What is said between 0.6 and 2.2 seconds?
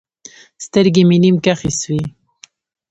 سترګې مې نيم کښې سوې.